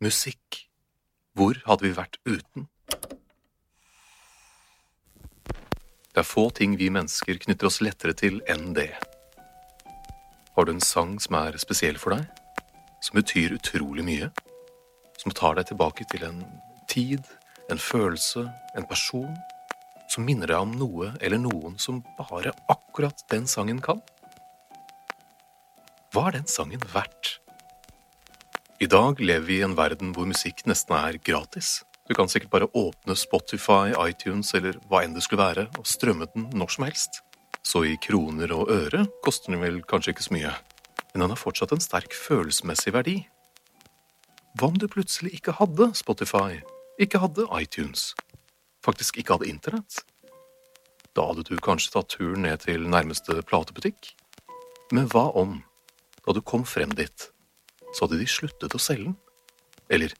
[0.00, 0.62] Musikk.
[1.36, 2.62] Hvor hadde vi vært uten?
[5.44, 8.94] Det er få ting vi mennesker knytter oss lettere til enn det.
[10.56, 12.24] Har du en sang som er spesiell for deg?
[13.04, 14.30] Som betyr utrolig mye?
[15.20, 16.40] Som tar deg tilbake til en
[16.88, 17.20] tid,
[17.68, 18.46] en følelse,
[18.80, 19.36] en person?
[20.08, 24.00] Som minner deg om noe eller noen som bare akkurat den sangen kan?
[26.16, 27.36] Hva er den sangen verdt?
[28.80, 31.82] I dag lever vi i en verden hvor musikk nesten er gratis.
[32.08, 36.24] Du kan sikkert bare åpne Spotify, iTunes eller hva enn det skulle være, og strømme
[36.32, 37.18] den når som helst.
[37.60, 40.52] Så i kroner og øre koster den vel kanskje ikke så mye,
[41.12, 43.14] men den har fortsatt en sterk følelsesmessig verdi.
[44.56, 46.62] Hva om du plutselig ikke hadde Spotify,
[46.96, 48.14] ikke hadde iTunes,
[48.80, 49.98] faktisk ikke hadde Internett?
[51.12, 54.14] Da hadde du kanskje tatt turen ned til nærmeste platebutikk?
[54.88, 55.58] Men hva om,
[56.24, 57.28] da du kom frem dit,
[57.94, 59.16] så hadde de sluttet å selge den?
[59.90, 60.14] Eller,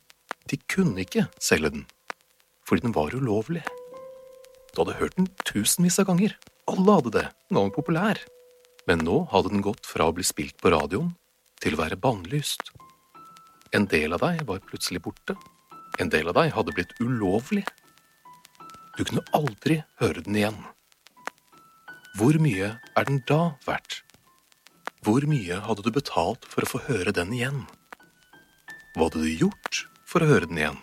[0.51, 1.87] de kunne ikke selge den,
[2.67, 3.63] fordi den var ulovlig.
[4.75, 6.37] Du hadde hørt den tusenvis av ganger,
[6.71, 8.21] alle hadde det, den var populær.
[8.89, 11.13] Men nå hadde den gått fra å bli spilt på radioen
[11.63, 12.73] til å være bannlyst.
[13.77, 15.37] En del av deg var plutselig borte.
[16.03, 17.65] En del av deg hadde blitt ulovlig.
[18.97, 20.61] Du kunne aldri høre den igjen.
[22.19, 24.01] Hvor mye er den da verdt?
[25.01, 27.63] Hvor mye hadde du betalt for å få høre den igjen?
[28.93, 30.81] Hva hadde du gjort for å høre den igjen?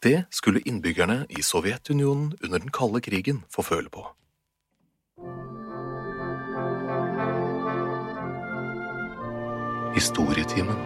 [0.00, 4.04] Det skulle innbyggerne i Sovjetunionen under den kalde krigen få føle på.
[9.96, 10.78] Historietimen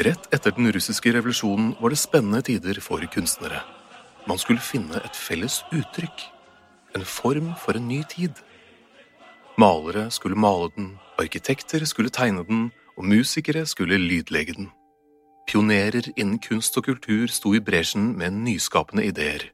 [0.00, 3.60] Rett etter den russiske revolusjonen var det spennende tider for kunstnere.
[4.30, 6.20] Man skulle finne et felles uttrykk,
[6.94, 8.36] en form for en ny tid.
[9.58, 14.68] Malere skulle male den, arkitekter skulle tegne den, og musikere skulle lydlegge den.
[15.50, 19.48] Pionerer innen kunst og kultur sto i bresjen med nyskapende ideer.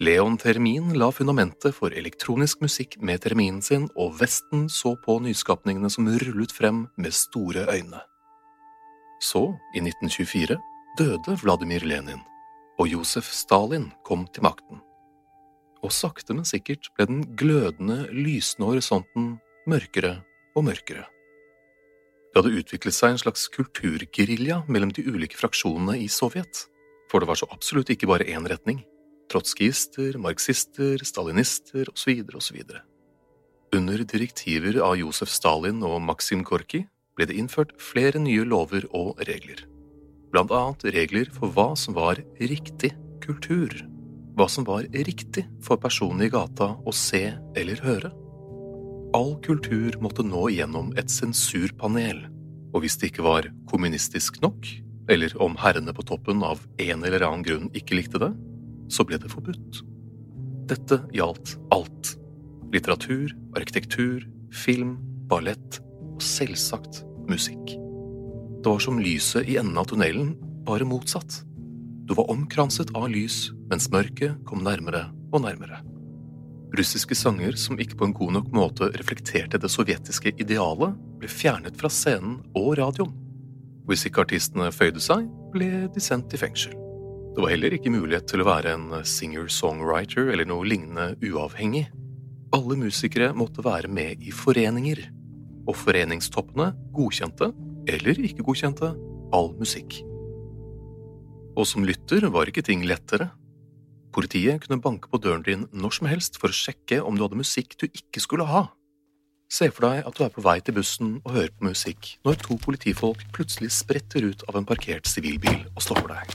[0.00, 5.88] Leon Termin la fundamentet for elektronisk musikk med terminen sin, og Vesten så på nyskapningene
[5.88, 8.04] som rullet frem med store øyne.
[9.24, 10.60] Så, i 1924,
[11.00, 12.20] døde Vladimir Lenin,
[12.80, 14.80] og Josef Stalin kom til makten.
[15.84, 19.34] Og sakte, men sikkert ble den glødende, lysende horisonten
[19.68, 20.20] mørkere
[20.56, 21.04] og mørkere.
[22.30, 26.64] Det hadde utviklet seg en slags kulturgerilja mellom de ulike fraksjonene i Sovjet,
[27.10, 28.84] for det var så absolutt ikke bare én retning
[29.30, 32.24] trotskister, marxister, stalinister osv.
[32.34, 32.62] osv.
[33.76, 36.84] Under direktiver av Josef Stalin og Maxim Gorki
[37.18, 39.69] ble det innført flere nye lover og regler.
[40.30, 42.92] Blant annet regler for hva som var riktig
[43.24, 43.72] kultur,
[44.38, 47.24] hva som var riktig for personene i gata å se
[47.58, 48.12] eller høre.
[49.16, 52.22] All kultur måtte nå gjennom et sensurpanel,
[52.70, 54.68] og hvis det ikke var kommunistisk nok,
[55.10, 58.30] eller om herrene på toppen av en eller annen grunn ikke likte det,
[58.90, 59.82] så ble det forbudt.
[60.70, 62.14] Dette gjaldt alt.
[62.70, 64.22] Litteratur, arkitektur,
[64.54, 64.94] film,
[65.30, 65.80] ballett
[66.14, 67.74] og selvsagt musikk.
[68.60, 70.34] Det var som lyset i enden av tunnelen,
[70.68, 71.42] bare motsatt.
[72.04, 75.78] Du var omkranset av lys mens mørket kom nærmere og nærmere.
[76.76, 80.92] Russiske sanger som ikke på en god nok måte reflekterte det sovjetiske idealet,
[81.22, 83.14] ble fjernet fra scenen og radioen.
[83.88, 85.24] Hvis ikke artistene føyde seg,
[85.54, 86.76] ble de sendt i fengsel.
[87.32, 91.86] Det var heller ikke mulighet til å være en singer-songwriter eller noe lignende uavhengig.
[92.52, 95.06] Alle musikere måtte være med i foreninger,
[95.64, 97.52] og foreningstoppene godkjente,
[97.90, 98.92] eller ikke godkjente,
[99.34, 100.00] all musikk.
[101.58, 103.30] Og som lytter var ikke ting lettere.
[104.14, 107.38] Politiet kunne banke på døren din når som helst for å sjekke om du hadde
[107.38, 108.68] musikk du ikke skulle ha.
[109.50, 112.38] Se for deg at du er på vei til bussen og hører på musikk når
[112.44, 116.34] to politifolk plutselig spretter ut av en parkert sivilbil og stopper deg.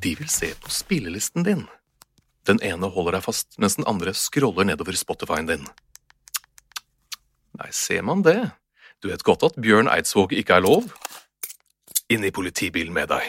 [0.00, 1.66] De vil se på spillelisten din.
[2.48, 5.66] Den ene holder deg fast, mens den andre scroller nedover Spotify-en din.
[7.56, 8.38] Nei, ser man det?
[9.06, 10.88] Du vet godt at Bjørn Eidsvåg ikke er lov?
[12.10, 13.28] Inn i politibilen med deg.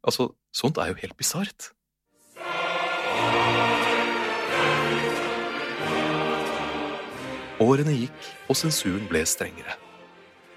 [0.00, 1.66] Altså, sånt er jo helt bisart.
[7.60, 9.76] Årene gikk, og sensuren ble strengere.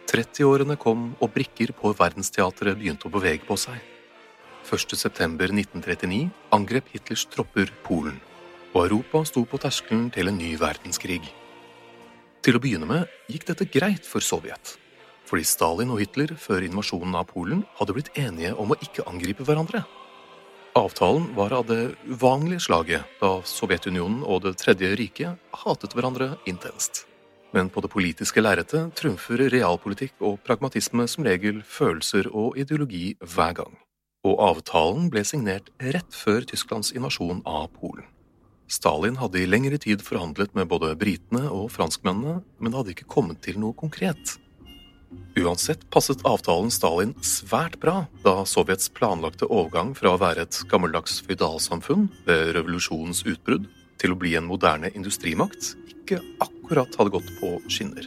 [0.07, 3.75] 30-årene kom, og brikker på verdensteatret begynte å bevege på seg.
[4.71, 8.23] 1.9.1939 angrep Hitlers tropper Polen,
[8.71, 11.27] og Europa sto på terskelen til en ny verdenskrig.
[12.45, 14.75] Til å begynne med gikk dette greit for Sovjet,
[15.27, 19.45] fordi Stalin og Hitler før invasjonen av Polen hadde blitt enige om å ikke angripe
[19.47, 19.83] hverandre.
[20.79, 27.05] Avtalen var av det uvanlige slaget, da Sovjetunionen og Det tredje riket hatet hverandre intenst.
[27.51, 33.55] Men på det politiske lerretet trumfer realpolitikk og pragmatisme som regel følelser og ideologi hver
[33.63, 33.79] gang
[34.27, 38.07] og avtalen ble signert rett før Tysklands invasjon av Polen.
[38.69, 43.09] Stalin hadde i lengre tid forhandlet med både britene og franskmennene, men det hadde ikke
[43.09, 44.37] kommet til noe konkret.
[45.39, 51.17] Uansett passet avtalen Stalin svært bra da Sovjets planlagte overgang fra å være et gammeldags
[51.25, 53.65] føydalsamfunn ved revolusjonens utbrudd
[53.99, 58.05] til å bli en moderne industrimakt ikke akkurat hadde gått på skinner.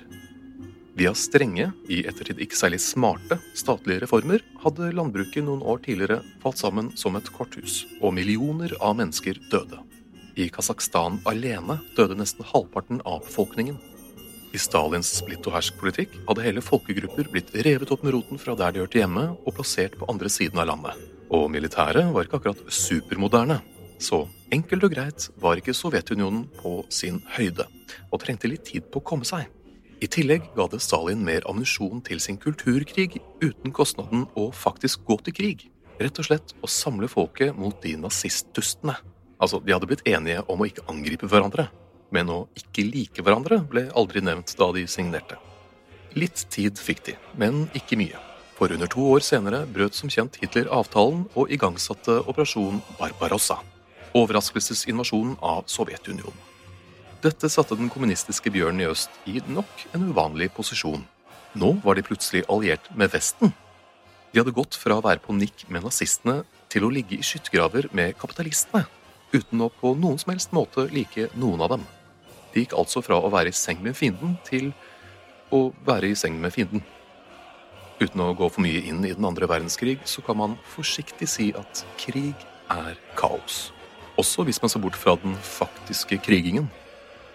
[0.94, 6.60] Via strenge, i ettertid ikke særlig smarte, statlige reformer hadde landbruket noen år tidligere falt
[6.60, 9.80] sammen som et korthus, og millioner av mennesker døde.
[10.32, 13.76] I Kasakhstan alene døde nesten halvparten av befolkningen.
[14.52, 19.00] I Stalins splitt-og-hersk-politikk hadde hele folkegrupper blitt revet opp med roten fra der de hørte
[19.00, 20.96] hjemme, og plassert på andre siden av landet.
[21.32, 23.60] Og militæret var ikke akkurat supermoderne.
[24.00, 27.68] Så enkelt og greit var ikke Sovjetunionen på sin høyde,
[28.10, 29.48] og trengte litt tid på å komme seg.
[30.02, 35.20] I tillegg ga det Stalin mer ammunisjon til sin kulturkrig uten kostnaden å faktisk gå
[35.28, 35.68] til krig.
[36.00, 38.96] Rett og slett å samle folket mot de nazistdustene.
[39.42, 41.66] Altså, De hadde blitt enige om å ikke angripe hverandre,
[42.14, 45.38] men å ikke like hverandre ble aldri nevnt da de signerte.
[46.14, 48.20] Litt tid fikk de, men ikke mye.
[48.54, 53.56] For under to år senere brøt som kjent Hitler avtalen og igangsatte operasjon Barbarossa.
[54.14, 56.36] Overraskelsesinvasjonen av Sovjetunionen.
[57.22, 61.02] Dette satte den kommunistiske bjørnen i øst i nok en uvanlig posisjon.
[61.58, 63.54] Nå var de plutselig alliert med Vesten.
[64.32, 67.88] De hadde gått fra å være på nikk med nazistene til å ligge i skyttergraver
[67.96, 68.84] med kapitalistene,
[69.32, 71.84] uten å på noen som helst måte like noen av dem.
[72.52, 74.72] De gikk altså fra å være i seng med fienden til
[75.52, 76.84] å være i seng med fienden.
[78.02, 81.52] Uten å gå for mye inn i den andre verdenskrig, så kan man forsiktig si
[81.56, 83.70] at krig er kaos.
[84.20, 86.68] Også hvis man ser bort fra den faktiske krigingen.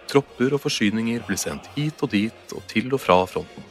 [0.08, 3.66] Tropper og forsyninger blir sendt hit og dit og til og fra fronten.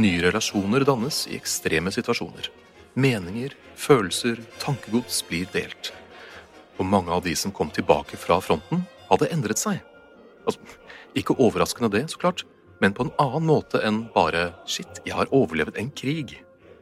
[0.00, 2.50] Nye relasjoner dannes i ekstreme situasjoner.
[3.00, 5.92] Meninger, følelser, tankegods blir delt.
[6.80, 9.82] Og mange av de som kom tilbake fra fronten, hadde endret seg.
[10.48, 10.60] Altså,
[11.18, 12.46] ikke overraskende det, så klart,
[12.80, 16.38] men på en annen måte enn bare 'shit, jeg har overlevd en krig'.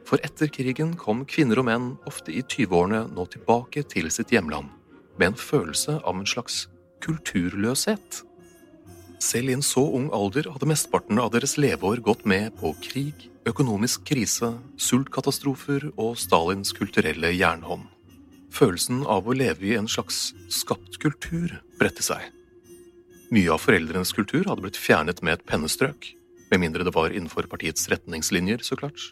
[0.07, 4.69] For etter krigen kom kvinner og menn, ofte i 20-årene, nå tilbake til sitt hjemland,
[5.17, 6.67] med en følelse av en slags
[7.03, 8.23] kulturløshet.
[9.19, 13.29] Selv i en så ung alder hadde mesteparten av deres leveår gått med på krig,
[13.45, 17.98] økonomisk krise, sultkatastrofer og Stalins kulturelle jernhånd.
[18.55, 22.23] Følelsen av å leve i en slags skapt kultur bredte seg.
[23.29, 26.15] Mye av foreldrenes kultur hadde blitt fjernet med et pennestrøk,
[26.49, 29.11] med mindre det var innenfor partiets retningslinjer, så klart.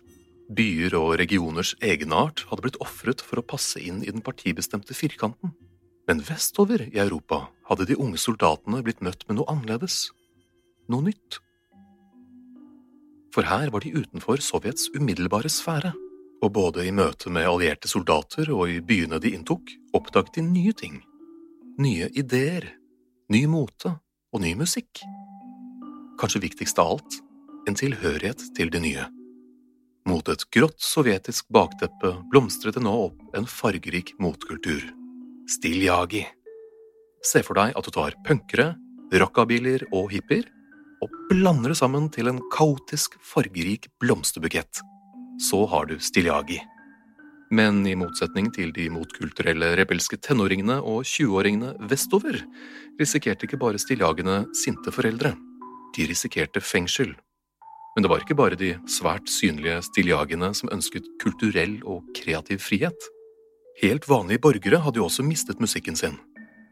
[0.49, 5.53] Byer og regioners egenart hadde blitt ofret for å passe inn i den partibestemte firkanten.
[6.07, 10.07] Men vestover i Europa hadde de unge soldatene blitt møtt med noe annerledes.
[10.89, 11.41] Noe nytt.
[13.35, 15.91] For her var de utenfor Sovjets umiddelbare sfære,
[16.43, 20.73] og både i møte med allierte soldater og i byene de inntok, oppdaget de nye
[20.77, 20.99] ting.
[21.81, 22.69] Nye ideer,
[23.33, 23.97] ny mote
[24.33, 25.01] og ny musikk.
[26.21, 27.19] Kanskje viktigst av alt,
[27.67, 29.05] en tilhørighet til det nye.
[30.07, 34.85] Mot et grått sovjetisk bakteppe blomstret det nå opp en fargerik motkultur.
[35.51, 36.23] Stiljagi.
[37.25, 38.75] Se for deg at du tar punkere,
[39.11, 40.47] rockabiler og hippier
[41.03, 44.81] og blander det sammen til en kaotisk, fargerik blomsterbukett.
[45.37, 46.57] Så har du stiljagi.
[47.53, 52.41] Men i motsetning til de motkulturelle rebelske tenåringene og 20-åringene vestover,
[52.99, 55.35] risikerte ikke bare stiljagene sinte foreldre.
[55.95, 57.13] De risikerte fengsel.
[57.95, 63.07] Men det var ikke bare de svært synlige stiljagene som ønsket kulturell og kreativ frihet.
[63.79, 66.19] Helt vanlige borgere hadde jo også mistet musikken sin.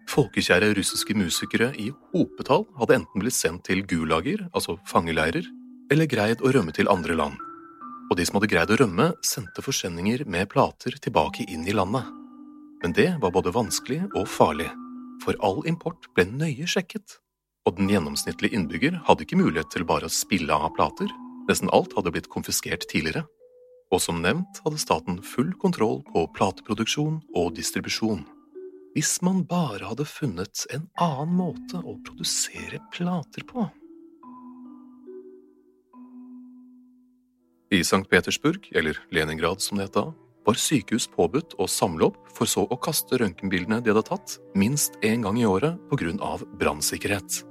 [0.10, 5.46] Folkekjære russiske musikere i hopetall hadde enten blitt sendt til gulager, altså fangeleirer,
[5.94, 7.42] eller greid å rømme til andre land
[8.10, 12.06] og de som hadde greid å rømme, sendte forsendinger med plater tilbake inn i landet.
[12.84, 14.70] Men det var både vanskelig og farlig,
[15.24, 17.18] for all import ble nøye sjekket,
[17.66, 21.10] og den gjennomsnittlige innbygger hadde ikke mulighet til bare å spille av plater,
[21.50, 23.26] nesten alt hadde blitt konfiskert tidligere.
[23.94, 28.24] Og som nevnt hadde staten full kontroll på plateproduksjon og distribusjon.
[28.96, 33.66] Hvis man bare hadde funnet en annen måte å produsere plater på.
[37.72, 38.06] I St.
[38.10, 40.12] Petersburg, eller Leningrad som det het da,
[40.46, 45.00] var sykehus påbudt å samle opp for så å kaste røntgenbildene de hadde tatt, minst
[45.02, 45.80] én gang i året
[46.22, 47.42] av brannsikkerhet.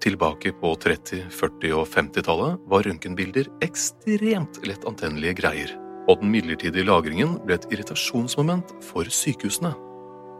[0.00, 5.76] Tilbake på 30-, 40- og 50-tallet var røntgenbilder ekstremt lett antennelige greier,
[6.08, 9.74] og den midlertidige lagringen ble et irritasjonsmoment for sykehusene.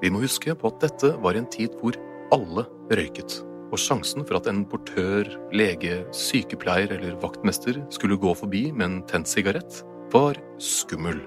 [0.00, 2.00] Vi må huske på at dette var en tid hvor
[2.32, 8.68] alle røyket og sjansen for at en portør, lege, sykepleier eller vaktmester skulle gå forbi
[8.72, 11.20] med en tent sigarett, var skummel.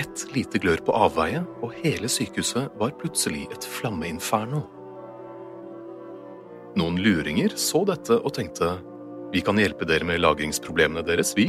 [0.00, 4.62] Et lite glør på avveie, og hele sykehuset var plutselig et flammeinferno.
[6.78, 8.78] Noen luringer så dette og tenkte
[9.32, 11.46] vi kan hjelpe dere med lagringsproblemene deres, vi.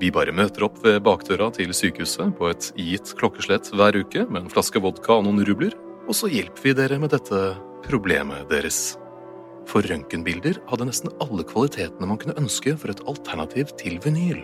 [0.00, 4.44] Vi bare møter opp ved bakdøra til sykehuset på et gitt klokkeslett hver uke med
[4.44, 5.76] en flaske vodka og noen rubler,
[6.08, 7.42] og så hjelper vi dere med dette
[7.86, 8.96] problemet deres
[9.70, 14.42] for røntgenbilder hadde nesten alle kvalitetene man kunne ønske for et alternativ til vinyl.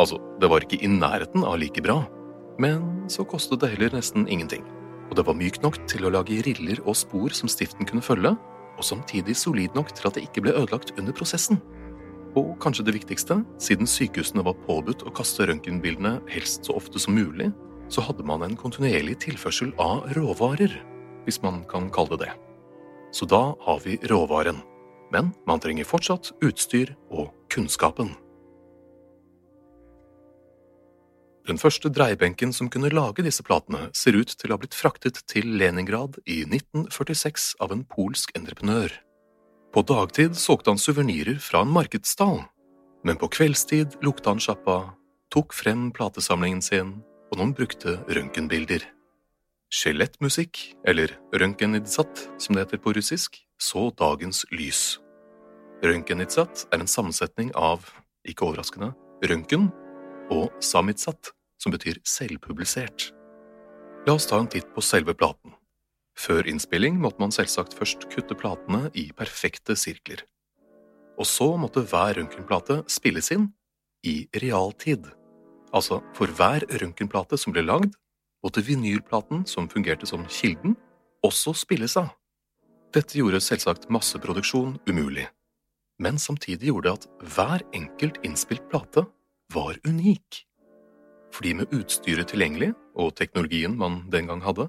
[0.00, 2.02] Altså, det var ikke i nærheten av like bra,
[2.60, 4.64] men så kostet det heller nesten ingenting.
[5.08, 8.34] Og det var mykt nok til å lage riller og spor som stiften kunne følge,
[8.74, 11.60] og samtidig solid nok til at det ikke ble ødelagt under prosessen.
[12.34, 17.14] Og kanskje det viktigste, siden sykehusene var påbudt å kaste røntgenbildene helst så ofte som
[17.14, 17.52] mulig,
[17.92, 20.74] så hadde man en kontinuerlig tilførsel av råvarer,
[21.28, 22.53] hvis man kan kalle det det
[23.14, 24.58] så da har vi råvaren.
[25.14, 28.10] Men man trenger fortsatt utstyr og kunnskapen.
[31.44, 35.20] Den første dreiebenken som kunne lage disse platene, ser ut til å ha blitt fraktet
[35.28, 38.88] til Leningrad i 1946 av en polsk entreprenør.
[39.74, 42.40] På dagtid solgte han suvenirer fra en markedsstall,
[43.04, 44.94] men på kveldstid lukta han sjappa,
[45.34, 46.96] tok frem platesamlingen sin,
[47.28, 48.86] og noen brukte røntgenbilder.
[49.74, 55.00] Skjelettmusikk, eller røntgenidsatt som det heter på russisk, så dagens lys.
[55.82, 57.88] Røntgenidsatt er en sammensetning av,
[58.22, 58.92] ikke overraskende,
[59.26, 59.72] røntgen
[60.30, 63.08] og samitsat, som betyr selvpublisert.
[64.06, 65.56] La oss ta en titt på selve platen.
[66.14, 70.22] Før innspilling måtte man selvsagt først kutte platene i perfekte sirkler.
[71.18, 73.50] Og så måtte hver røntgenplate spilles inn
[74.06, 75.10] i realtid
[75.74, 77.96] Altså, for hver røntgenplate som ble lagd,
[78.44, 80.76] måtte vinylplaten, som fungerte som kilden,
[81.24, 82.12] også spilles av.
[82.94, 85.26] Dette gjorde selvsagt masseproduksjon umulig,
[85.98, 89.06] men samtidig gjorde det at hver enkelt innspilt plate
[89.54, 90.44] var unik.
[91.34, 94.68] Fordi med utstyret tilgjengelig, og teknologien man den gang hadde,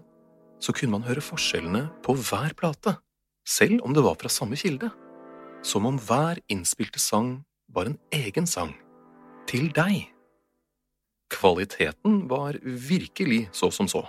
[0.58, 2.96] så kunne man høre forskjellene på hver plate,
[3.46, 4.90] selv om det var fra samme kilde.
[5.66, 8.74] Som om hver innspilte sang var en egen sang.
[9.50, 10.15] Til deg.
[11.34, 14.06] Kvaliteten var virkelig så som så.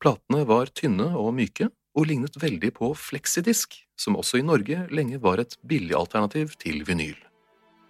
[0.00, 5.18] Platene var tynne og myke, og lignet veldig på fleksidisk, som også i Norge lenge
[5.18, 7.16] var et billig alternativ til vinyl.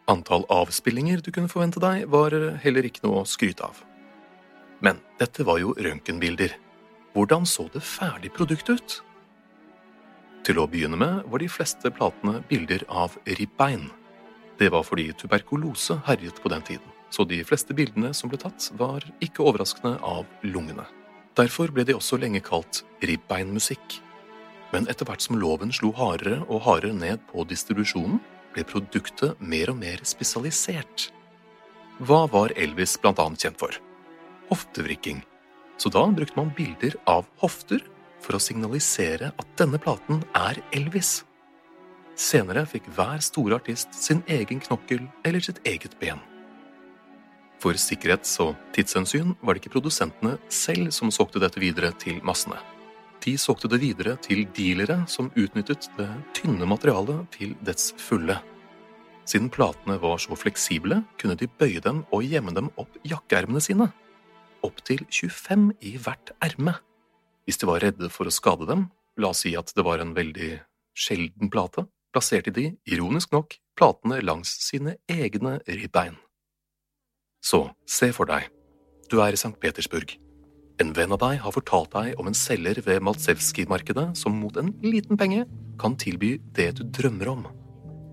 [0.09, 3.83] Antall avspillinger du kunne forvente deg, var heller ikke noe å skryte av.
[4.81, 6.55] Men dette var jo røntgenbilder.
[7.13, 8.97] Hvordan så det ferdige produktet ut?
[10.47, 13.91] Til å begynne med var de fleste platene bilder av ribbein.
[14.59, 18.71] Det var fordi tuberkulose herjet på den tiden, så de fleste bildene som ble tatt,
[18.79, 20.85] var ikke overraskende av lungene.
[21.39, 24.01] Derfor ble de også lenge kalt ribbeinmusikk.
[24.73, 28.19] Men etter hvert som loven slo hardere og hardere ned på distribusjonen,
[28.53, 31.09] ble produktet mer og mer spesialisert.
[31.99, 33.75] Hva var Elvis blant annet kjent for?
[34.51, 35.23] Hoftevrikking.
[35.79, 37.83] Så da brukte man bilder av hofter
[38.25, 41.23] for å signalisere at denne platen er Elvis.
[42.19, 46.19] Senere fikk hver store artist sin egen knokkel eller sitt eget ben.
[47.59, 52.59] For sikkerhets- og tidshensyn var det ikke produsentene selv som solgte dette videre til massene.
[53.25, 58.39] De solgte det videre til dealere som utnyttet det tynne materialet til dets fulle.
[59.29, 63.91] Siden platene var så fleksible, kunne de bøye dem og gjemme dem opp jakkeermene sine.
[64.65, 66.79] Opptil 25 i hvert erme.
[67.45, 68.87] Hvis de var redde for å skade dem,
[69.19, 70.55] la oss si at det var en veldig
[70.97, 71.85] sjelden plate,
[72.15, 76.17] plasserte de, ironisk nok, platene langs sine egne ribbein.
[77.45, 78.49] Så se for deg,
[79.11, 79.55] du er i St.
[79.61, 80.17] Petersburg.
[80.79, 84.71] En venn av deg har fortalt deg om en selger ved Maltsevskij-markedet som mot en
[84.85, 85.47] liten penge
[85.81, 87.47] kan tilby det du drømmer om,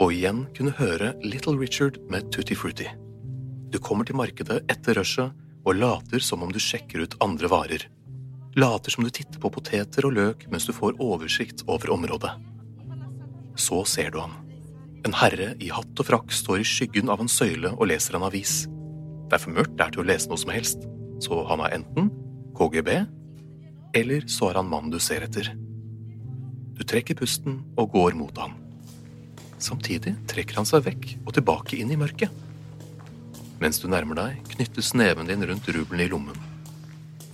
[0.02, 2.88] og igjen kunne høre Little Richard med Tutti Frutti.
[3.70, 5.34] Du kommer til markedet etter rushet
[5.66, 7.86] og later som om du sjekker ut andre varer.
[8.56, 12.32] Later som du titter på poteter og løk mens du får oversikt over området.
[13.60, 14.38] Så ser du ham.
[15.06, 18.26] En herre i hatt og frakk står i skyggen av en søyle og leser en
[18.26, 18.64] avis.
[19.26, 20.86] Det er for mørkt der til å lese noe som helst,
[21.24, 22.12] så han er enten
[22.56, 22.92] KGB,
[23.96, 25.50] eller så er han mannen du ser etter.
[26.76, 28.58] Du trekker pusten og går mot ham.
[29.62, 32.30] Samtidig trekker han seg vekk og tilbake inn i mørket.
[33.64, 36.38] Mens du nærmer deg, knyttes neven din rundt rubelen i lommen.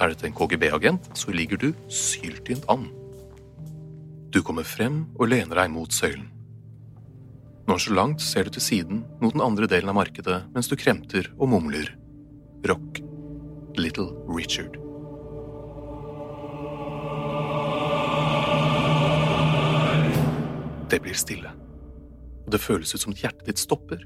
[0.01, 2.87] Er dette en KGB-agent, så ligger du syltynt an.
[4.31, 6.29] Du kommer frem og lener deg mot søylen.
[7.71, 11.53] Nonsjalant ser du til siden mot den andre delen av markedet mens du kremter og
[11.53, 11.87] mumler.
[12.67, 12.99] Rock.
[13.79, 14.75] Little Richard.
[20.91, 21.55] Det blir stille,
[22.43, 24.03] og det føles ut som hjertet ditt stopper.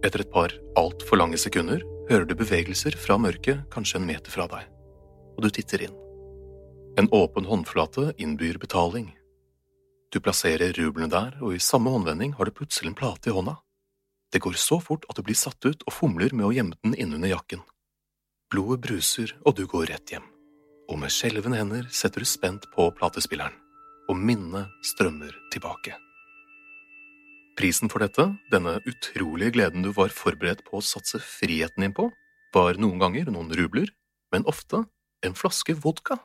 [0.00, 4.48] Etter et par altfor lange sekunder hører du bevegelser fra mørket kanskje en meter fra
[4.48, 4.64] deg,
[5.36, 5.98] og du titter inn.
[6.96, 9.12] En åpen håndflate innbyr betaling.
[10.12, 13.56] Du plasserer rublene der, og i samme håndvending har du plutselig en plate i hånda.
[14.32, 16.96] Det går så fort at du blir satt ut og fomler med å gjemme den
[17.00, 17.62] innunder jakken.
[18.52, 20.24] Blodet bruser, og du går rett hjem.
[20.92, 23.54] Og med skjelvende hender setter du spent på platespilleren,
[24.12, 25.96] og minnet strømmer tilbake.
[27.56, 32.10] Prisen for dette, denne utrolige gleden du var forberedt på å satse friheten din på,
[32.52, 33.88] var noen ganger noen rubler,
[34.32, 34.84] men ofte
[35.24, 36.18] en flaske vodka.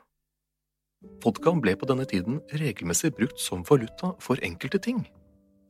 [1.22, 5.04] Vodka ble på denne tiden regelmessig brukt som valuta for enkelte ting.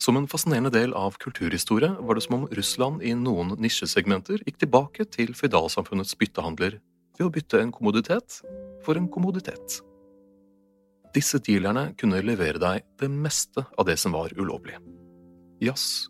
[0.01, 4.61] Som en fascinerende del av kulturhistorie var det som om Russland i noen nisjesegmenter gikk
[4.63, 6.79] tilbake til føydalsamfunnets byttehandler
[7.19, 8.41] ved å bytte en kommoditet
[8.87, 9.81] for en kommoditet.
[11.17, 14.79] Disse dealerne kunne levere deg det meste av det som var ulovlig.
[15.65, 16.07] Jazz,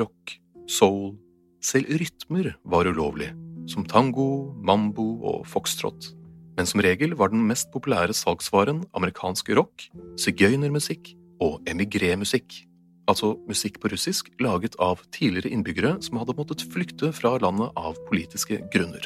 [0.00, 1.18] rock, soul,
[1.60, 3.34] selv rytmer var ulovlig,
[3.68, 6.14] som tango, mambo og foxtrot.
[6.56, 9.88] Men som regel var den mest populære salgsvaren amerikansk rock,
[10.20, 11.12] sigøynermusikk
[11.44, 12.62] og emigrémusikk
[13.10, 17.98] altså musikk på russisk laget av tidligere innbyggere som hadde måttet flykte fra landet av
[18.08, 19.04] politiske grunner.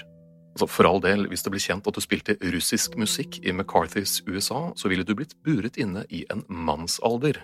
[0.57, 4.21] Altså For all del, hvis det ble kjent at du spilte russisk musikk i McCarthys
[4.27, 7.39] USA, så ville du blitt buret inne i en mannsalder.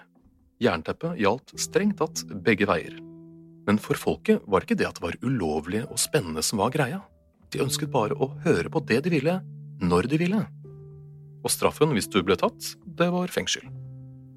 [0.62, 2.96] Jernteppet gjaldt strengt tatt begge veier.
[3.66, 7.02] Men for folket var ikke det at det var ulovlig og spennende som var greia.
[7.52, 9.36] De ønsket bare å høre på det de ville,
[9.80, 10.42] når de ville.
[11.44, 13.66] Og straffen hvis du ble tatt, det var fengsel.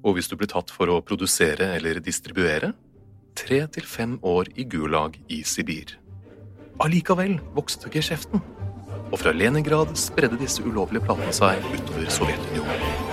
[0.06, 2.72] Og hvis du ble tatt for å produsere eller distribuere,
[3.36, 5.96] tre til fem år i Gulag i Sibir.
[6.80, 8.42] Allikevel vokste geskjeften.
[9.10, 13.09] Og fra Leningrad spredde disse ulovlige platene seg utover Sovjetunionen.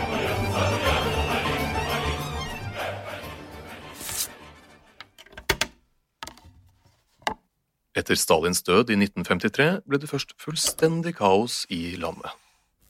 [7.98, 12.30] Etter Stalins død i 1953 ble det først fullstendig kaos i landet.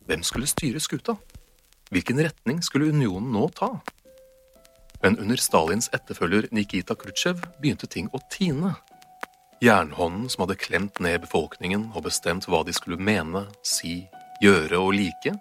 [0.04, 1.16] Hvem skulle styre skuta?
[1.96, 3.70] Hvilken retning skulle unionen nå ta?
[5.00, 8.74] Men under Stalins etterfølger Nikita Khrusjtsjov begynte ting å tine.
[9.64, 14.02] Jernhånden som hadde klemt ned befolkningen og bestemt hva de skulle mene, si,
[14.44, 15.38] gjøre og like,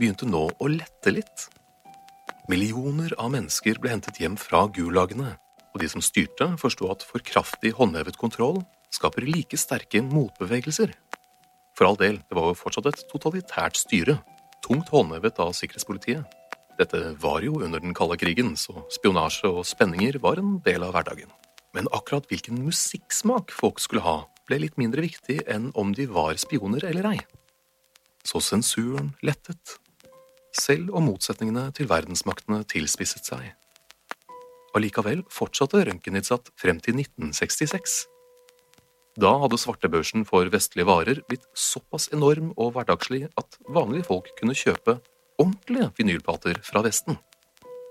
[0.00, 1.50] begynte nå å lette litt.
[2.48, 5.36] Millioner av mennesker ble hentet hjem fra gulagene,
[5.74, 10.92] og de som styrte, forsto at for kraftig håndhevet kontroll skaper like sterke motbevegelser.
[11.78, 14.18] For all del, det var jo fortsatt et totalitært styre,
[14.64, 16.36] tungt håndhevet av sikkerhetspolitiet.
[16.80, 20.94] Dette var jo under den kalde krigen, så spionasje og spenninger var en del av
[20.96, 21.30] hverdagen.
[21.76, 26.40] Men akkurat hvilken musikksmak folk skulle ha, ble litt mindre viktig enn om de var
[26.40, 27.18] spioner eller ei.
[28.26, 29.78] Så sensuren lettet,
[30.56, 33.52] selv om motsetningene til verdensmaktene tilspisset seg.
[34.76, 38.02] Allikevel fortsatte Røntgenitsatt frem til 1966
[39.18, 44.54] da hadde svartebørsen for vestlige varer blitt såpass enorm og hverdagslig at vanlige folk kunne
[44.54, 45.00] kjøpe
[45.40, 47.18] ordentlige vinylplater fra Vesten.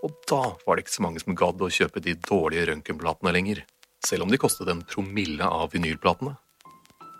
[0.05, 3.65] Og da var det ikke så mange som gadd å kjøpe de dårlige røntgenplatene lenger,
[4.05, 6.37] selv om de kostet en promille av vinylplatene.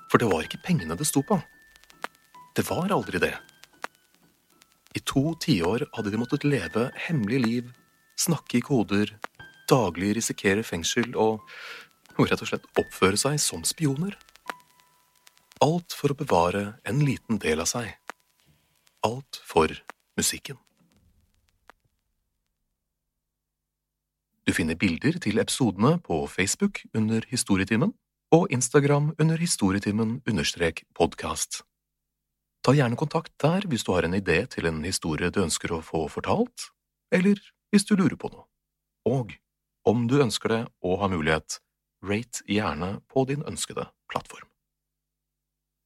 [0.09, 1.41] For det var ikke pengene det sto på.
[2.55, 3.35] Det var aldri det.
[4.95, 7.67] I to tiår hadde de måttet leve hemmelig liv,
[8.19, 9.12] snakke i koder,
[9.69, 11.43] daglig risikere fengsel og
[12.19, 14.17] og rett og slett oppføre seg som spioner.
[15.63, 17.93] Alt for å bevare en liten del av seg.
[19.08, 19.71] Alt for
[20.19, 20.60] musikken.
[24.47, 27.93] Du finner bilder til episodene på Facebook under Historietimen
[28.34, 31.62] og Instagram under historietimen understrek podkast.
[32.65, 35.84] Ta gjerne kontakt der hvis du har en idé til en historie du ønsker å
[35.86, 36.69] få fortalt,
[37.13, 37.39] eller
[37.71, 38.45] hvis du lurer på noe.
[39.08, 39.34] Og
[39.88, 41.60] om du ønsker det og har mulighet,
[42.03, 44.47] rate gjerne på din ønskede plattform.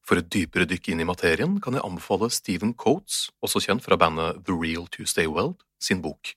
[0.04, 3.96] For et dypere dykk inn i materien kan jeg anbefale Stephen Coates, også kjent fra
[4.00, 6.36] bandet The Real Tuesday Weld, sin bok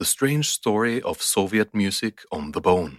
[0.00, 2.98] The Strange Story of Soviet Music on the Bone.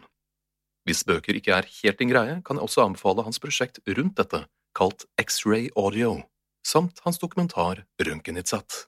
[0.87, 4.45] Hvis bøker ikke er helt din greie, kan jeg også anbefale hans prosjekt rundt dette,
[4.75, 6.23] kalt X-Ray Audio,
[6.65, 8.87] samt hans dokumentar Røntgenitsatt.